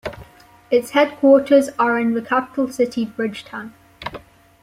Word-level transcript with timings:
Its 0.71 0.89
headquarters 0.89 1.69
are 1.77 1.99
in 1.99 2.15
the 2.15 2.23
capital-city 2.23 3.05
Bridgetown. 3.05 3.75